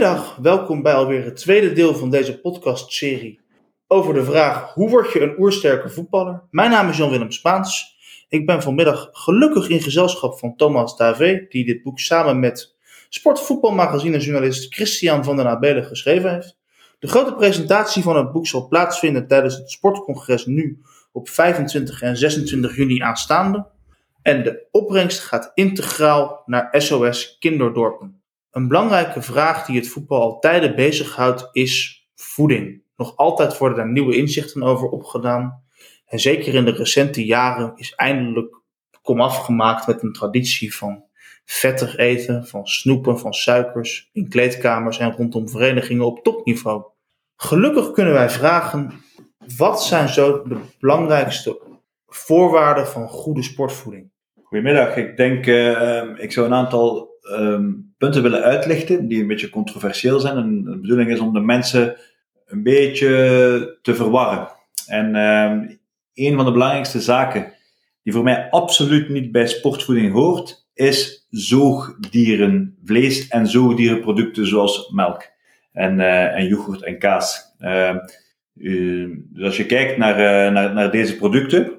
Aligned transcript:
Goedemiddag, 0.00 0.36
welkom 0.36 0.82
bij 0.82 0.94
alweer 0.94 1.24
het 1.24 1.36
tweede 1.36 1.72
deel 1.72 1.94
van 1.94 2.10
deze 2.10 2.40
podcastserie 2.40 3.40
over 3.86 4.14
de 4.14 4.24
vraag 4.24 4.74
hoe 4.74 4.88
word 4.88 5.12
je 5.12 5.20
een 5.20 5.34
oersterke 5.38 5.88
voetballer? 5.88 6.42
Mijn 6.50 6.70
naam 6.70 6.88
is 6.88 6.96
Jan-Willem 6.96 7.30
Spaans. 7.30 7.96
Ik 8.28 8.46
ben 8.46 8.62
vanmiddag 8.62 9.08
gelukkig 9.12 9.68
in 9.68 9.80
gezelschap 9.80 10.38
van 10.38 10.56
Thomas 10.56 10.96
Davé, 10.96 11.46
die 11.48 11.64
dit 11.64 11.82
boek 11.82 11.98
samen 11.98 12.38
met 12.38 12.76
sportvoetbalmagazinejournalist 13.08 14.74
Christian 14.74 15.24
van 15.24 15.36
den 15.36 15.46
Abelen 15.46 15.84
geschreven 15.84 16.32
heeft. 16.32 16.58
De 16.98 17.08
grote 17.08 17.34
presentatie 17.34 18.02
van 18.02 18.16
het 18.16 18.32
boek 18.32 18.46
zal 18.46 18.68
plaatsvinden 18.68 19.26
tijdens 19.26 19.56
het 19.56 19.70
sportcongres 19.70 20.46
nu 20.46 20.80
op 21.12 21.28
25 21.28 22.02
en 22.02 22.16
26 22.16 22.76
juni 22.76 23.00
aanstaande. 23.00 23.66
En 24.22 24.42
de 24.42 24.66
opbrengst 24.70 25.20
gaat 25.20 25.50
integraal 25.54 26.42
naar 26.46 26.74
SOS 26.78 27.36
Kinderdorpen. 27.38 28.19
Een 28.50 28.68
belangrijke 28.68 29.22
vraag 29.22 29.66
die 29.66 29.76
het 29.76 29.88
voetbal 29.88 30.20
al 30.20 30.38
tijden 30.38 30.74
bezighoudt 30.74 31.48
is 31.52 32.06
voeding. 32.14 32.82
Nog 32.96 33.16
altijd 33.16 33.58
worden 33.58 33.78
daar 33.78 33.92
nieuwe 33.92 34.16
inzichten 34.16 34.62
over 34.62 34.88
opgedaan. 34.88 35.62
En 36.06 36.20
zeker 36.20 36.54
in 36.54 36.64
de 36.64 36.70
recente 36.70 37.24
jaren 37.24 37.72
is 37.76 37.94
eindelijk 37.94 38.60
komaf 39.02 39.36
gemaakt 39.36 39.86
met 39.86 40.02
een 40.02 40.12
traditie 40.12 40.74
van 40.74 41.04
vettig 41.44 41.96
eten, 41.96 42.46
van 42.46 42.66
snoepen, 42.66 43.18
van 43.18 43.32
suikers 43.32 44.08
in 44.12 44.28
kleedkamers 44.28 44.98
en 44.98 45.12
rondom 45.12 45.48
verenigingen 45.48 46.04
op 46.04 46.22
topniveau. 46.22 46.82
Gelukkig 47.36 47.90
kunnen 47.90 48.12
wij 48.12 48.30
vragen: 48.30 48.92
wat 49.56 49.84
zijn 49.84 50.08
zo 50.08 50.42
de 50.42 50.60
belangrijkste 50.80 51.60
voorwaarden 52.06 52.86
van 52.86 53.08
goede 53.08 53.42
sportvoeding? 53.42 54.10
Goedemiddag, 54.42 54.96
ik 54.96 55.16
denk, 55.16 55.46
uh, 55.46 56.02
ik 56.16 56.32
zou 56.32 56.46
een 56.46 56.54
aantal 56.54 57.18
um, 57.30 57.94
punten 57.98 58.22
willen 58.22 58.42
uitlichten 58.42 59.08
die 59.08 59.20
een 59.20 59.26
beetje 59.26 59.50
controversieel 59.50 60.20
zijn. 60.20 60.36
En 60.36 60.64
de 60.64 60.78
bedoeling 60.80 61.10
is 61.10 61.18
om 61.18 61.32
de 61.32 61.40
mensen 61.40 61.96
een 62.46 62.62
beetje 62.62 63.78
te 63.82 63.94
verwarren. 63.94 64.48
En 64.86 65.16
um, 65.16 65.78
een 66.14 66.36
van 66.36 66.44
de 66.44 66.52
belangrijkste 66.52 67.00
zaken 67.00 67.52
die 68.02 68.12
voor 68.12 68.22
mij 68.22 68.50
absoluut 68.50 69.08
niet 69.08 69.32
bij 69.32 69.46
sportvoeding 69.46 70.12
hoort, 70.12 70.68
is 70.74 71.26
zoogdierenvlees 71.30 73.28
en 73.28 73.46
zoogdierenproducten 73.46 74.46
zoals 74.46 74.90
melk 74.90 75.28
en, 75.72 75.98
uh, 75.98 76.36
en 76.36 76.46
yoghurt 76.46 76.82
en 76.82 76.98
kaas. 76.98 77.54
Uh, 77.60 77.96
dus 78.54 79.44
als 79.44 79.56
je 79.56 79.66
kijkt 79.66 79.96
naar, 79.96 80.14
uh, 80.14 80.52
naar, 80.52 80.74
naar 80.74 80.90
deze 80.90 81.16
producten, 81.16 81.72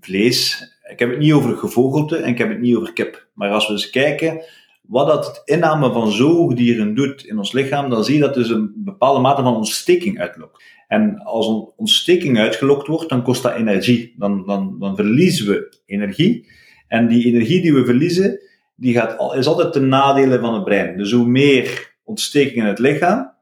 vlees, 0.00 0.70
ik 0.90 0.98
heb 0.98 1.10
het 1.10 1.18
niet 1.18 1.32
over 1.32 1.56
gevogelte 1.56 2.16
en 2.16 2.28
ik 2.28 2.38
heb 2.38 2.48
het 2.48 2.60
niet 2.60 2.76
over 2.76 2.92
kip. 2.92 3.26
Maar 3.34 3.50
als 3.50 3.66
we 3.66 3.72
eens 3.72 3.90
kijken 3.90 4.44
wat 4.82 5.06
dat 5.06 5.26
het 5.26 5.42
inname 5.44 5.92
van 5.92 6.10
zoogdieren 6.12 6.94
doet 6.94 7.24
in 7.24 7.38
ons 7.38 7.52
lichaam, 7.52 7.90
dan 7.90 8.04
zie 8.04 8.14
je 8.14 8.20
dat 8.20 8.34
dus 8.34 8.48
een 8.48 8.72
bepaalde 8.76 9.20
mate 9.20 9.42
van 9.42 9.56
ontsteking 9.56 10.18
uitlokt. 10.18 10.62
En 10.88 11.18
als 11.22 11.46
een 11.46 11.72
ontsteking 11.76 12.38
uitgelokt 12.38 12.86
wordt, 12.86 13.08
dan 13.08 13.22
kost 13.22 13.42
dat 13.42 13.54
energie. 13.54 14.14
Dan, 14.18 14.46
dan, 14.46 14.76
dan 14.78 14.96
verliezen 14.96 15.46
we 15.46 15.80
energie. 15.86 16.48
En 16.88 17.08
die 17.08 17.26
energie 17.26 17.62
die 17.62 17.74
we 17.74 17.84
verliezen, 17.84 18.40
die 18.76 18.94
gaat, 18.94 19.34
is 19.36 19.46
altijd 19.46 19.72
ten 19.72 19.88
nadele 19.88 20.40
van 20.40 20.54
het 20.54 20.64
brein. 20.64 20.96
Dus 20.96 21.12
hoe 21.12 21.26
meer 21.26 21.94
ontsteking 22.04 22.56
in 22.56 22.64
het 22.64 22.78
lichaam, 22.78 23.32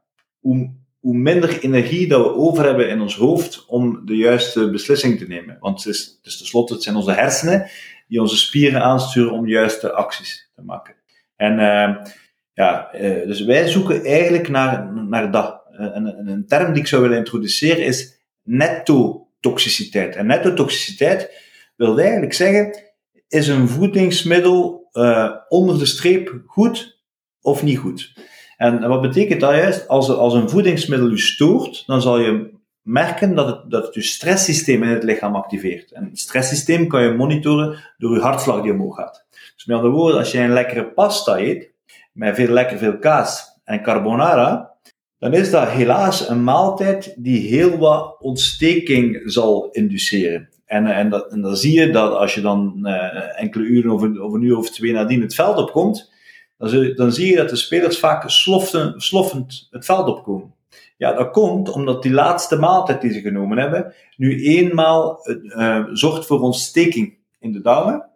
hoe, 0.40 0.72
hoe 1.05 1.16
minder 1.16 1.58
energie 1.60 2.08
dat 2.08 2.24
we 2.24 2.34
over 2.34 2.64
hebben 2.64 2.88
in 2.88 3.00
ons 3.00 3.16
hoofd 3.16 3.64
om 3.66 4.06
de 4.06 4.16
juiste 4.16 4.70
beslissing 4.70 5.19
te 5.19 5.27
nemen. 5.27 5.56
Want 5.61 5.84
het 5.84 5.95
is, 5.95 6.18
dus 6.23 6.39
tenslotte, 6.39 6.73
het 6.73 6.83
zijn 6.83 6.96
onze 6.96 7.12
hersenen 7.12 7.70
die 8.08 8.20
onze 8.20 8.36
spieren 8.36 8.83
aansturen 8.83 9.33
om 9.33 9.48
juiste 9.48 9.92
acties 9.92 10.51
te 10.55 10.62
maken. 10.62 10.95
En 11.36 11.52
uh, 11.52 12.05
ja, 12.52 12.95
uh, 12.95 13.27
dus 13.27 13.45
wij 13.45 13.68
zoeken 13.68 14.05
eigenlijk 14.05 14.48
naar, 14.48 14.92
naar 14.92 15.30
dat. 15.30 15.62
Een, 15.70 16.28
een 16.28 16.46
term 16.46 16.73
die 16.73 16.83
ik 16.83 16.89
zou 16.89 17.02
willen 17.02 17.18
introduceren 17.18 17.84
is 17.84 18.24
netto-toxiciteit. 18.42 20.17
En 20.17 20.27
netto-toxiciteit 20.27 21.30
wil 21.77 21.98
eigenlijk 21.98 22.33
zeggen, 22.33 22.92
is 23.28 23.48
een 23.48 23.68
voedingsmiddel 23.68 24.89
uh, 24.92 25.30
onder 25.48 25.78
de 25.78 25.86
streep 25.86 26.42
goed 26.46 27.02
of 27.40 27.62
niet 27.62 27.78
goed? 27.78 28.12
En 28.64 28.89
wat 28.89 29.01
betekent 29.01 29.41
dat 29.41 29.55
juist? 29.55 29.89
Als, 29.89 30.08
als 30.11 30.35
een 30.35 30.51
voedingsmiddel 30.51 31.11
u 31.11 31.19
stoort, 31.19 31.86
dan 31.86 32.02
zal 32.02 32.19
je 32.19 32.51
merken 32.83 33.35
dat 33.35 33.47
het, 33.47 33.70
dat 33.70 33.85
het 33.85 33.95
je 33.95 34.02
stresssysteem 34.02 34.83
in 34.83 34.89
het 34.89 35.02
lichaam 35.02 35.35
activeert. 35.35 35.92
En 35.92 36.05
het 36.05 36.19
stresssysteem 36.19 36.89
kan 36.89 37.02
je 37.02 37.14
monitoren 37.14 37.79
door 37.98 38.14
je 38.14 38.20
hartslag 38.20 38.63
die 38.63 38.73
omhoog 38.73 38.97
gaat. 38.97 39.27
Dus 39.55 39.64
met 39.64 39.77
andere 39.77 39.95
woorden, 39.95 40.19
als 40.19 40.33
je 40.33 40.39
een 40.39 40.52
lekkere 40.52 40.85
pasta 40.85 41.39
eet, 41.39 41.70
met 42.13 42.35
veel 42.35 42.48
lekker 42.48 42.79
veel 42.79 42.98
kaas 42.98 43.61
en 43.64 43.83
carbonara, 43.83 44.73
dan 45.19 45.33
is 45.33 45.51
dat 45.51 45.69
helaas 45.69 46.29
een 46.29 46.45
maaltijd 46.45 47.14
die 47.17 47.48
heel 47.48 47.79
wat 47.79 48.17
ontsteking 48.20 49.20
zal 49.25 49.69
induceren. 49.70 50.48
En, 50.67 51.11
dat, 51.11 51.33
en 51.33 51.41
dan 51.41 51.57
zie 51.57 51.81
je 51.81 51.91
dat 51.91 52.13
als 52.13 52.35
je 52.35 52.41
dan 52.41 52.81
uh, 52.83 53.41
enkele 53.41 53.64
uren 53.64 53.91
of 53.91 54.02
een, 54.02 54.23
of 54.23 54.33
een 54.33 54.42
uur 54.42 54.57
of 54.57 54.70
twee 54.70 54.92
nadien 54.92 55.20
het 55.20 55.35
veld 55.35 55.57
opkomt, 55.57 56.13
dan, 56.97 57.13
zie 57.13 57.30
je 57.30 57.36
dat 57.36 57.48
de 57.48 57.57
spelers 57.57 57.98
vaak 57.98 58.30
sloffen, 58.30 59.01
sloffend 59.01 59.69
het 59.70 59.85
veld 59.85 60.08
opkomen. 60.08 60.55
Ja, 60.97 61.13
dat 61.13 61.30
komt 61.30 61.70
omdat 61.70 62.02
die 62.02 62.13
laatste 62.13 62.57
maaltijd 62.57 63.01
die 63.01 63.13
ze 63.13 63.20
genomen 63.20 63.58
hebben, 63.58 63.95
nu 64.17 64.45
eenmaal 64.45 65.20
uh, 65.27 65.85
zorgt 65.92 66.27
voor 66.27 66.41
ontsteking 66.41 67.17
in 67.41 67.52
de 67.52 67.61
darmen. 67.61 68.07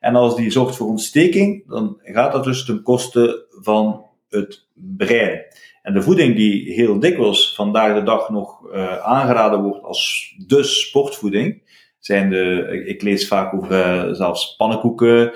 En 0.00 0.14
als 0.14 0.36
die 0.36 0.50
zorgt 0.50 0.76
voor 0.76 0.86
ontsteking, 0.86 1.68
dan 1.68 2.00
gaat 2.02 2.32
dat 2.32 2.44
dus 2.44 2.64
ten 2.64 2.82
koste 2.82 3.46
van 3.50 4.04
het 4.28 4.66
brein. 4.74 5.44
En 5.82 5.94
de 5.94 6.02
voeding 6.02 6.36
die 6.36 6.72
heel 6.72 6.98
dikwijls 6.98 7.54
vandaag 7.54 7.94
de 7.94 8.02
dag 8.02 8.28
nog 8.28 8.72
uh, 8.72 8.98
aangeraden 8.98 9.62
wordt 9.62 9.82
als 9.82 10.34
de 10.46 10.62
sportvoeding, 10.62 11.62
zijn 11.98 12.30
de, 12.30 12.82
ik 12.86 13.02
lees 13.02 13.28
vaak 13.28 13.54
over 13.54 14.14
zelfs 14.14 14.56
pannenkoeken, 14.56 15.32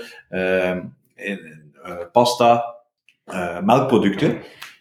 pasta, 2.13 2.77
melkproducten. 3.63 4.39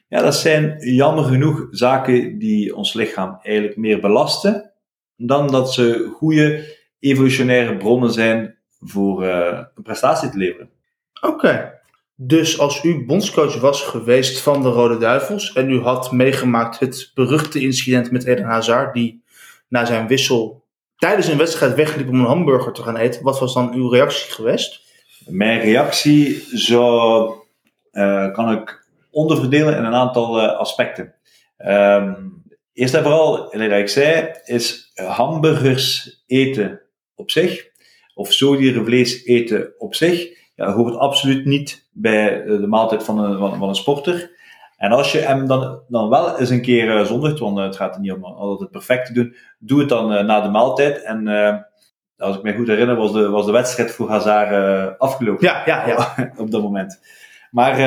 Ja, 0.08 0.22
dat 0.22 0.36
zijn 0.36 0.76
jammer 0.80 1.24
genoeg 1.24 1.68
zaken 1.72 2.38
die 2.38 2.76
ons 2.76 2.94
lichaam 2.94 3.40
eigenlijk 3.42 3.78
meer 3.78 4.00
belasten, 4.00 4.72
dan 5.16 5.48
dat 5.48 5.74
ze 5.74 6.12
goede 6.14 6.76
evolutionaire 7.00 7.78
bronnen 7.78 8.12
zijn 8.12 8.58
voor 8.80 9.24
uh, 9.24 9.60
een 9.76 9.84
prestatie 9.84 10.30
te 10.30 10.38
leveren. 10.38 10.70
Oké. 11.22 11.78
Dus 12.16 12.60
als 12.60 12.84
u 12.84 13.06
bondscoach 13.06 13.60
was 13.60 13.82
geweest 13.82 14.40
van 14.40 14.62
de 14.62 14.70
Rode 14.70 14.98
Duivels 14.98 15.54
en 15.54 15.70
u 15.70 15.82
had 15.82 16.12
meegemaakt 16.12 16.80
het 16.80 17.12
beruchte 17.14 17.60
incident 17.60 18.12
met 18.12 18.26
Eden 18.26 18.46
Hazard, 18.46 18.94
die 18.94 19.24
na 19.68 19.86
zijn 19.86 20.08
wissel 20.08 20.64
tijdens 20.98 21.28
een 21.28 21.38
wedstrijd 21.38 21.76
wegliep 21.76 22.10
om 22.10 22.20
een 22.20 22.26
hamburger 22.26 22.74
te 22.74 22.84
gaan 22.84 22.98
eten, 22.98 23.24
wat 23.24 23.40
was 23.40 23.54
dan 23.54 23.74
uw 23.74 23.90
reactie 23.90 24.32
geweest? 24.32 24.89
Mijn 25.30 25.60
reactie 25.60 26.44
zou, 26.52 27.34
uh, 27.92 28.32
kan 28.32 28.52
ik 28.52 28.88
onderverdelen 29.12 29.78
in 29.78 29.84
een 29.84 29.94
aantal 29.94 30.44
uh, 30.44 30.58
aspecten. 30.58 31.14
Um, 31.68 32.44
eerst 32.74 32.94
en 32.94 33.04
vooral, 33.04 33.38
wat 33.38 33.72
ik 33.72 33.90
zei, 33.90 34.32
is 34.44 34.92
hamburgers 34.96 36.22
eten 36.28 36.82
op 37.16 37.32
zich 37.32 37.68
of 38.14 38.34
zoogdierenvlees 38.34 39.26
eten 39.26 39.74
op 39.78 39.96
zich, 39.96 40.28
ja, 40.56 40.72
hoort 40.72 40.96
absoluut 40.96 41.46
niet 41.46 41.88
bij 41.92 42.44
de 42.46 42.68
maaltijd 42.68 43.04
van 43.04 43.20
een, 43.20 43.38
van, 43.38 43.70
een 43.70 43.76
sporter. 43.76 44.38
En 44.78 44.92
als 44.92 45.12
je 45.12 45.18
hem 45.18 45.48
dan, 45.48 45.82
dan 45.88 46.10
wel 46.10 46.40
eens 46.40 46.50
een 46.50 46.62
keer 46.62 47.00
uh, 47.00 47.06
zondigt, 47.06 47.40
want 47.40 47.58
het 47.58 47.76
gaat 47.76 47.96
er 47.96 48.02
niet 48.02 48.12
om 48.12 48.24
altijd 48.24 48.72
perfect 48.72 49.06
te 49.06 49.14
doen, 49.14 49.36
doe 49.60 49.80
het 49.80 49.90
dan 49.90 50.26
na 50.26 50.42
de 50.42 50.50
maaltijd. 50.50 51.04
En 51.04 51.28
als 52.20 52.36
ik 52.36 52.44
me 52.44 52.56
goed 52.56 52.68
herinner, 52.68 52.96
was 52.96 53.14
de, 53.14 53.30
was 53.30 53.46
de 53.46 53.52
wedstrijd 53.52 53.92
voor 53.92 54.10
Hazard 54.10 55.00
afgelopen. 55.00 55.48
Ja, 55.48 55.64
ja, 55.66 55.88
ja. 55.88 56.16
op 56.38 56.52
dat 56.52 56.62
moment. 56.62 57.00
Maar 57.52 57.78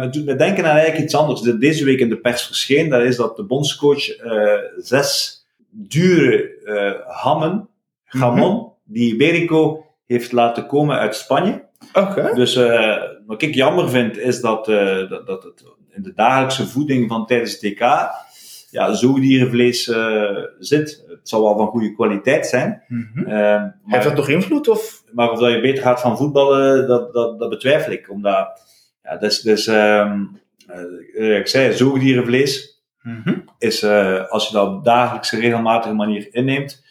het 0.00 0.12
doet 0.12 0.24
me 0.24 0.36
denken 0.36 0.64
aan 0.64 0.76
eigenlijk 0.76 1.04
iets 1.04 1.14
anders. 1.14 1.40
Deze 1.40 1.84
week 1.84 1.98
in 1.98 2.08
de 2.08 2.16
pers 2.16 2.46
verscheen, 2.46 2.88
dat 2.88 3.02
is 3.02 3.16
dat 3.16 3.36
de 3.36 3.44
bondscoach 3.44 4.04
zes 4.76 5.40
dure 5.70 6.50
hammen, 7.06 7.68
gamon, 8.04 8.54
mm 8.54 8.72
die 8.92 9.12
Iberico 9.12 9.86
heeft 10.06 10.32
laten 10.32 10.66
komen 10.66 10.98
uit 10.98 11.16
Spanje. 11.16 11.64
Oké. 11.92 12.34
Dus 12.34 12.56
uh, 12.56 12.96
wat 13.26 13.42
ik 13.42 13.54
jammer 13.54 13.90
vind, 13.90 14.18
is 14.18 14.40
dat, 14.40 14.68
uh, 14.68 15.08
dat, 15.08 15.26
dat 15.26 15.42
het 15.42 15.64
in 15.90 16.02
de 16.02 16.12
dagelijkse 16.14 16.66
voeding 16.66 17.08
van 17.08 17.26
tijdens 17.26 17.60
het 17.60 17.60
TK 17.60 17.80
ja, 18.72 18.94
zoogdierenvlees 18.94 19.88
uh, 19.88 20.38
zit. 20.58 21.04
Het 21.08 21.28
zal 21.28 21.42
wel 21.42 21.56
van 21.56 21.66
goede 21.66 21.94
kwaliteit 21.94 22.46
zijn. 22.46 22.82
Mm 22.88 23.10
-hmm. 23.14 23.24
maar, 23.24 23.78
Heeft 23.84 24.04
dat 24.04 24.16
toch 24.16 24.28
invloed? 24.28 24.68
Of? 24.68 25.02
Maar 25.12 25.30
of 25.30 25.38
dat 25.38 25.52
je 25.52 25.60
beter 25.60 25.82
gaat 25.82 26.00
van 26.00 26.16
voetballen, 26.16 26.86
dat, 26.86 27.12
dat, 27.12 27.38
dat 27.38 27.48
betwijfel 27.48 27.92
ik. 27.92 28.10
Omdat, 28.10 28.48
ja, 29.02 29.16
dus, 29.16 29.40
dus 29.40 29.66
um, 29.66 30.40
ik 31.12 31.46
zei, 31.46 31.72
zoogdierenvlees 31.72 32.82
mm 33.02 33.20
-hmm. 33.24 33.44
is, 33.58 33.84
als 34.28 34.46
je 34.48 34.52
dat 34.52 34.68
op 34.68 34.84
dagelijkse 34.84 35.40
regelmatige 35.40 35.94
manier 35.94 36.34
inneemt, 36.34 36.84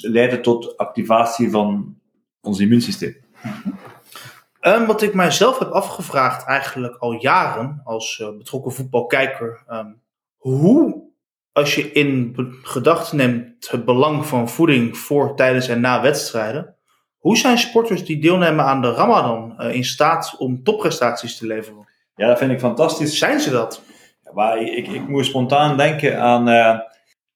leidt 0.00 0.32
het 0.32 0.42
tot 0.42 0.76
activatie 0.76 1.50
van 1.50 1.96
ons 2.40 2.60
immuunsysteem. 2.60 3.16
Um, 4.60 4.86
wat 4.86 5.02
ik 5.02 5.14
mijzelf 5.14 5.58
heb 5.58 5.70
afgevraagd 5.70 6.46
eigenlijk 6.46 6.96
al 6.96 7.12
jaren 7.12 7.80
als 7.84 8.24
betrokken 8.38 8.72
voetbalkijker. 8.72 9.64
Um, 9.70 10.00
hoe, 10.36 11.07
als 11.58 11.74
je 11.74 11.92
in 11.92 12.34
gedachten 12.62 13.16
neemt 13.16 13.70
het 13.70 13.84
belang 13.84 14.26
van 14.26 14.48
voeding 14.48 14.98
voor, 14.98 15.36
tijdens 15.36 15.68
en 15.68 15.80
na 15.80 16.02
wedstrijden. 16.02 16.74
Hoe 17.18 17.36
zijn 17.36 17.58
sporters 17.58 18.04
die 18.04 18.20
deelnemen 18.20 18.64
aan 18.64 18.82
de 18.82 18.92
Ramadan 18.92 19.54
uh, 19.58 19.74
in 19.74 19.84
staat 19.84 20.36
om 20.38 20.62
topprestaties 20.62 21.36
te 21.36 21.46
leveren? 21.46 21.88
Ja, 22.14 22.26
dat 22.26 22.38
vind 22.38 22.50
ik 22.50 22.58
fantastisch. 22.58 23.18
Zijn 23.18 23.40
ze 23.40 23.50
dat? 23.50 23.82
Ja, 24.24 24.32
maar 24.32 24.62
ik, 24.62 24.88
ik, 24.88 25.08
moet 25.08 25.26
spontaan 25.26 25.76
denken 25.76 26.20
aan, 26.20 26.48
uh, 26.48 26.78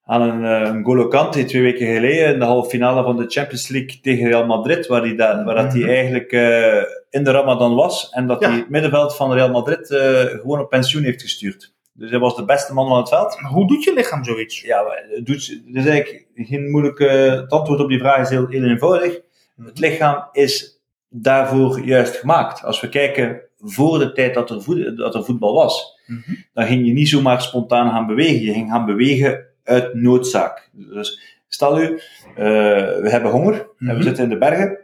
aan 0.05 0.23
een, 0.23 0.43
een 0.43 0.85
Golo 0.85 1.09
Kante 1.09 1.45
twee 1.45 1.63
weken 1.63 1.95
geleden 1.95 2.33
in 2.33 2.39
de 2.39 2.45
halve 2.45 2.71
finale 2.71 3.03
van 3.03 3.17
de 3.17 3.27
Champions 3.29 3.69
League 3.69 4.01
tegen 4.01 4.27
Real 4.27 4.47
Madrid, 4.47 4.87
waar 4.87 5.03
hij, 5.03 5.17
dat, 5.17 5.45
waar 5.45 5.55
dat 5.55 5.73
hij 5.73 5.89
eigenlijk 5.89 6.33
uh, 6.33 6.83
in 7.11 7.25
de 7.25 7.31
Ramadan 7.31 7.75
was 7.75 8.11
en 8.11 8.27
dat 8.27 8.41
ja. 8.41 8.49
hij 8.49 8.59
het 8.59 8.69
middenveld 8.69 9.17
van 9.17 9.33
Real 9.33 9.51
Madrid 9.51 9.91
uh, 9.91 10.01
gewoon 10.21 10.61
op 10.61 10.69
pensioen 10.69 11.03
heeft 11.03 11.23
gestuurd. 11.23 11.73
Dus 12.03 12.11
hij 12.11 12.21
was 12.21 12.37
de 12.37 12.45
beste 12.45 12.75
man 12.75 12.89
van 12.89 12.97
het 12.99 13.09
veld. 13.09 13.41
Maar 13.41 13.51
hoe 13.51 13.67
doet 13.67 13.85
je 13.85 13.93
lichaam 13.93 14.25
zoiets? 14.25 14.61
Ja, 14.61 14.85
het 15.11 15.27
doet, 15.27 15.61
dus 15.67 15.85
eigenlijk 15.85 16.27
geen 16.35 16.71
moeilijke. 16.71 17.05
Het 17.05 17.51
antwoord 17.51 17.81
op 17.81 17.89
die 17.89 17.99
vraag 17.99 18.21
is 18.21 18.29
heel, 18.29 18.49
heel 18.49 18.65
eenvoudig. 18.65 19.21
Het 19.65 19.79
lichaam 19.79 20.29
is 20.33 20.81
daarvoor 21.09 21.81
juist 21.85 22.17
gemaakt. 22.17 22.65
Als 22.65 22.81
we 22.81 22.89
kijken 22.89 23.41
voor 23.59 23.99
de 23.99 24.13
tijd 24.13 24.35
dat 24.35 24.51
er, 24.51 24.63
voet, 24.63 24.97
dat 24.97 25.15
er 25.15 25.25
voetbal 25.25 25.55
was, 25.55 26.01
mm-hmm. 26.07 26.45
dan 26.55 26.67
ging 26.67 26.87
je 26.87 26.93
niet 26.93 27.09
zomaar 27.09 27.43
spontaan 27.43 27.91
gaan 27.91 28.07
bewegen. 28.07 28.41
Je 28.41 28.53
ging 28.53 28.71
gaan 28.71 28.87
bewegen 28.87 29.47
uit 29.65 29.95
noodzaak. 29.95 30.69
Dus 30.73 31.39
stel 31.49 31.81
u, 31.81 31.85
uh, 31.91 31.99
we 32.37 33.09
hebben 33.11 33.31
honger 33.31 33.55
en 33.55 33.67
we 33.79 33.93
Mhm. 33.93 34.03
zitten 34.03 34.25
in 34.25 34.31
de 34.31 34.39
bergen. 34.39 34.79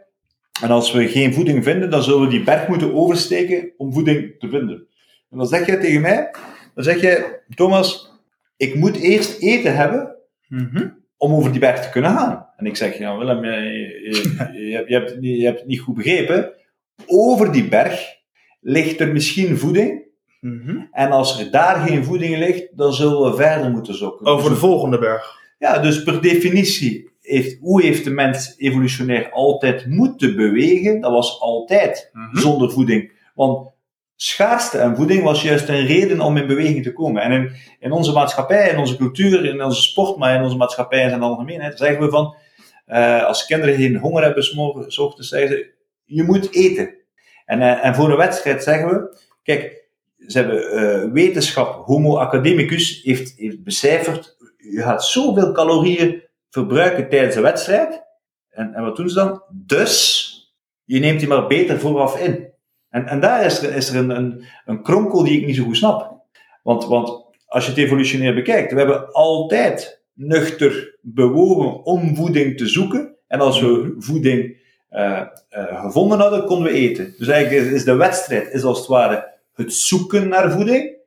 En 0.61 0.69
als 0.69 0.91
we 0.91 1.07
geen 1.07 1.33
voeding 1.33 1.63
vinden, 1.63 1.89
dan 1.89 2.03
zullen 2.03 2.21
we 2.21 2.27
die 2.27 2.43
berg 2.43 2.67
moeten 2.67 2.93
oversteken 2.93 3.71
om 3.77 3.93
voeding 3.93 4.35
te 4.39 4.49
vinden. 4.49 4.87
En 5.31 5.37
dan 5.37 5.47
zeg 5.47 5.65
jij 5.65 5.77
tegen 5.77 6.01
mij, 6.01 6.31
dan 6.79 6.93
zeg 6.93 7.01
je, 7.01 7.39
Thomas, 7.55 8.11
ik 8.57 8.75
moet 8.75 8.95
eerst 8.97 9.41
eten 9.41 9.75
hebben 9.75 10.15
Mhm. 10.47 10.89
om 11.17 11.33
over 11.33 11.51
die 11.51 11.59
berg 11.59 11.81
te 11.81 11.89
kunnen 11.89 12.11
gaan. 12.11 12.47
En 12.57 12.65
ik 12.65 12.75
zeg, 12.75 12.97
ja 12.97 13.17
Willem, 13.17 13.45
je, 13.45 13.51
je, 13.51 14.67
je, 14.67 14.75
hebt- 14.75 14.87
je 14.87 14.93
hebt, 14.95 15.09
het 15.09 15.19
niet- 15.19 15.37
je 15.39 15.45
hebt 15.45 15.59
het 15.59 15.67
niet 15.67 15.79
goed 15.79 15.95
begrepen. 15.95 16.51
Over 17.07 17.51
die 17.51 17.67
berg 17.67 18.01
ligt 18.61 18.99
er 18.99 19.11
misschien 19.11 19.57
voeding. 19.57 20.03
Mhm. 20.41 20.77
En 20.91 21.11
als 21.11 21.39
er 21.39 21.51
daar 21.51 21.87
geen 21.87 22.03
voeding 22.03 22.37
ligt, 22.37 22.77
dan 22.77 22.93
zullen 22.93 23.31
we 23.31 23.35
verder 23.37 23.71
moeten 23.71 23.95
zoeken. 23.95 24.25
Over 24.25 24.43
de 24.43 24.49
Dus- 24.49 24.59
volgende 24.59 24.99
berg. 24.99 25.35
ja, 25.59 25.79
dus 25.79 26.03
per 26.03 26.21
definitie, 26.21 27.09
heeft, 27.21 27.57
hoe 27.59 27.81
heeft 27.81 28.03
de 28.03 28.09
mens 28.09 28.53
evolutionair 28.57 29.31
altijd 29.31 29.85
moeten 29.87 30.35
bewegen? 30.35 31.01
Dat 31.01 31.11
was 31.11 31.39
altijd 31.39 32.09
Mhm. 32.13 32.37
zonder 32.37 32.71
voeding. 32.71 33.11
Want 33.35 33.69
schaarste 34.21 34.81
aan 34.81 34.95
voeding 34.95 35.23
was 35.23 35.41
juist 35.41 35.69
een 35.69 35.85
reden 35.85 36.19
om 36.19 36.37
in 36.37 36.47
beweging 36.47 36.83
te 36.83 36.93
komen. 36.93 37.21
En 37.21 37.31
in, 37.31 37.51
in 37.79 37.91
onze 37.91 38.11
maatschappij, 38.11 38.69
in 38.69 38.77
onze 38.77 38.97
cultuur, 38.97 39.45
in 39.45 39.63
onze 39.63 39.81
sport, 39.81 40.17
maar 40.17 40.35
in 40.35 40.43
onze 40.43 40.57
maatschappij 40.57 41.03
in 41.03 41.09
zijn 41.09 41.21
algemeenheid, 41.21 41.77
zeggen 41.77 41.99
we 41.99 42.09
van, 42.09 42.35
eh, 42.85 43.25
als 43.25 43.45
kinderen 43.45 43.75
geen 43.75 43.97
honger 43.97 44.23
hebben, 44.23 44.43
's 44.87 44.97
ochtends 44.97 45.29
zeggen 45.29 45.49
ze, 45.49 45.71
je 46.05 46.23
moet 46.23 46.53
eten. 46.53 46.93
En, 47.45 47.61
eh, 47.61 47.85
en 47.85 47.95
voor 47.95 48.09
een 48.09 48.17
wedstrijd 48.17 48.63
zeggen 48.63 48.89
we, 48.89 49.17
kijk, 49.43 49.83
ze 50.27 50.37
hebben 50.37 50.71
eh, 50.71 51.11
wetenschap, 51.11 51.85
homo 51.85 52.17
academicus, 52.17 53.01
heeft, 53.03 53.33
heeft 53.37 53.63
becijferd, 53.63 54.37
je 54.57 54.81
gaat 54.81 55.05
zoveel 55.05 55.51
calorieën 55.51 56.23
verbruiken 56.49 57.09
tijdens 57.09 57.35
een 57.35 57.41
wedstrijd. 57.41 58.03
En, 58.49 58.73
en 58.73 58.83
wat 58.83 58.95
doen 58.95 59.09
ze 59.09 59.15
dan? 59.15 59.43
Dus, 59.51 60.33
je 60.83 60.99
neemt 60.99 61.19
die 61.19 61.27
maar 61.27 61.47
beter 61.47 61.79
vooraf 61.79 62.19
in. 62.19 62.47
En, 62.89 63.07
en 63.07 63.19
daar 63.19 63.45
is 63.45 63.63
er, 63.63 63.75
is 63.75 63.89
er 63.89 63.95
een, 63.95 64.09
een, 64.09 64.43
een 64.65 64.83
kronkel 64.83 65.23
die 65.23 65.39
ik 65.39 65.45
niet 65.45 65.55
zo 65.55 65.63
goed 65.63 65.77
snap. 65.77 66.21
Want, 66.63 66.85
want 66.85 67.25
als 67.45 67.63
je 67.65 67.69
het 67.69 67.79
evolutionair 67.79 68.33
bekijkt, 68.33 68.71
we 68.71 68.77
hebben 68.77 69.11
altijd 69.11 70.03
nuchter 70.13 70.97
bewogen 71.01 71.83
om 71.83 72.15
voeding 72.15 72.57
te 72.57 72.67
zoeken. 72.67 73.15
En 73.27 73.39
als 73.39 73.59
we 73.61 73.95
voeding 73.97 74.57
eh, 74.89 75.21
eh, 75.49 75.81
gevonden 75.81 76.19
hadden, 76.19 76.45
konden 76.45 76.71
we 76.71 76.77
eten. 76.77 77.13
Dus 77.17 77.27
eigenlijk 77.27 77.65
is, 77.65 77.71
is 77.71 77.83
de 77.83 77.95
wedstrijd 77.95 78.53
is 78.53 78.63
als 78.63 78.77
het 78.77 78.87
ware 78.87 79.37
het 79.53 79.73
zoeken 79.73 80.27
naar 80.27 80.51
voeding. 80.51 80.97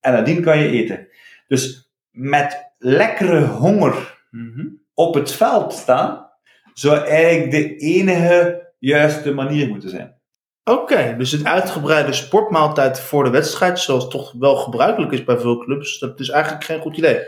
En 0.00 0.12
nadien 0.12 0.42
kan 0.42 0.58
je 0.58 0.70
eten. 0.70 1.08
Dus 1.48 1.90
met 2.10 2.72
lekkere 2.78 3.46
honger 3.46 4.20
Mhm. 4.30 4.66
op 4.94 5.14
het 5.14 5.32
veld 5.32 5.72
staan, 5.72 6.30
zou 6.74 7.06
eigenlijk 7.06 7.50
de 7.50 7.76
enige 7.76 8.66
juiste 8.78 9.32
manier 9.32 9.68
moeten 9.68 9.90
zijn. 9.90 10.20
Oké, 10.64 11.14
dus 11.18 11.32
een 11.32 11.48
uitgebreide 11.48 12.12
sportmaaltijd 12.12 13.00
voor 13.00 13.24
de 13.24 13.30
wedstrijd, 13.30 13.78
zoals 13.78 14.08
toch 14.08 14.32
wel 14.38 14.56
gebruikelijk 14.56 15.12
is 15.12 15.24
bij 15.24 15.38
veel 15.38 15.58
clubs, 15.58 15.98
dat 15.98 16.20
is 16.20 16.28
eigenlijk 16.28 16.64
geen 16.64 16.80
goed 16.80 16.96
idee. 16.96 17.20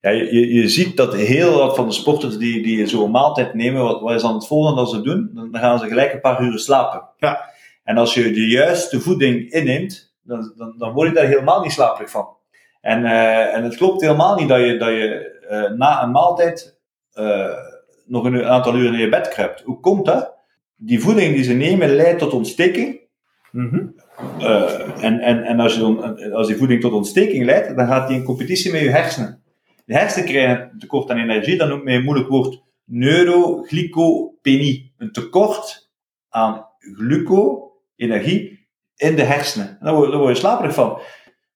Ja, 0.00 0.10
je, 0.10 0.34
je, 0.34 0.54
je 0.54 0.68
ziet 0.68 0.96
dat 0.96 1.14
heel 1.14 1.58
wat 1.58 1.76
van 1.76 1.86
de 1.86 1.92
sporters 1.92 2.38
die, 2.38 2.62
die 2.62 2.86
zo'n 2.86 3.10
maaltijd 3.10 3.54
nemen, 3.54 3.82
wat, 3.82 4.00
wat 4.00 4.14
is 4.14 4.22
dan 4.22 4.34
het 4.34 4.46
volgende 4.46 4.80
dat 4.80 4.90
ze 4.90 5.00
doen? 5.00 5.30
Dan 5.34 5.60
gaan 5.60 5.78
ze 5.78 5.86
gelijk 5.86 6.12
een 6.12 6.20
paar 6.20 6.42
uur 6.42 6.58
slapen. 6.58 7.08
Ja. 7.16 7.50
En 7.84 7.96
als 7.98 8.14
je 8.14 8.30
de 8.30 8.48
juiste 8.48 9.00
voeding 9.00 9.50
inneemt, 9.50 10.14
dan, 10.22 10.52
dan, 10.56 10.74
dan 10.78 10.92
word 10.92 11.08
je 11.08 11.14
daar 11.14 11.26
helemaal 11.26 11.60
niet 11.60 11.72
slaperig 11.72 12.10
van. 12.10 12.36
En, 12.80 13.04
eh, 13.04 13.54
en 13.54 13.64
het 13.64 13.76
klopt 13.76 14.00
helemaal 14.00 14.34
niet 14.34 14.48
dat 14.48 14.60
je, 14.60 14.76
dat 14.76 14.88
je 14.88 15.38
eh, 15.48 15.70
na 15.70 16.02
een 16.02 16.10
maaltijd 16.10 16.78
eh, 17.12 17.56
nog 18.06 18.24
een 18.24 18.44
aantal 18.44 18.74
uren 18.74 18.92
in 18.92 19.00
je 19.00 19.08
bed 19.08 19.28
kruipt. 19.28 19.62
Hoe 19.62 19.80
komt 19.80 20.06
dat? 20.06 20.37
Die 20.80 21.00
voeding 21.00 21.34
die 21.34 21.44
ze 21.44 21.52
nemen 21.52 21.94
leidt 21.94 22.18
tot 22.18 22.32
ontsteking. 22.32 23.00
Mhm. 23.52 23.86
Eh, 24.38 25.04
en 25.04 25.20
en, 25.20 25.44
en 25.44 25.60
als, 25.60 25.74
je 25.74 25.80
dan, 25.80 26.32
als 26.32 26.46
die 26.46 26.56
voeding 26.56 26.80
tot 26.80 26.92
ontsteking 26.92 27.44
leidt, 27.44 27.76
dan 27.76 27.86
gaat 27.86 28.08
die 28.08 28.16
in 28.16 28.24
competitie 28.24 28.72
met 28.72 28.80
je 28.80 28.90
hersenen. 28.90 29.42
De 29.84 29.94
hersenen 29.94 30.28
krijgen 30.28 30.70
een 30.72 30.78
tekort 30.78 31.10
aan 31.10 31.18
energie, 31.18 31.56
dat 31.56 31.68
noemt 31.68 31.84
men 31.84 31.94
een 31.94 32.04
moeilijk 32.04 32.28
woord 32.28 32.62
neuroglycopenie. 32.84 34.92
Een 34.98 35.12
tekort 35.12 35.90
aan 36.28 36.66
gluco, 36.96 37.72
energie, 37.96 38.66
in 38.96 39.16
de 39.16 39.22
hersenen. 39.22 39.68
En 39.68 39.78
daar 39.80 39.94
word, 39.94 40.10
daar 40.10 40.20
word 40.20 40.34
je 40.34 40.40
slaperig 40.40 40.74
van. 40.74 40.98